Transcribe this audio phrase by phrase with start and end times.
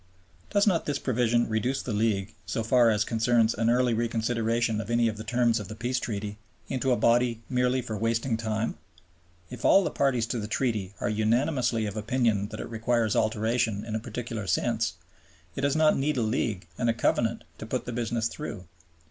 [0.49, 4.89] Does not this provision reduce the League, so far as concerns an early reconsideration of
[4.89, 6.39] any of the terms of the Peace Treaty,
[6.69, 8.79] into a body merely for wasting time?
[9.51, 13.85] If all the parties to the Treaty are unanimously of opinion that it requires alteration
[13.85, 14.93] in a particular sense,
[15.55, 18.65] it does not need a League and a Covenant to put the business through.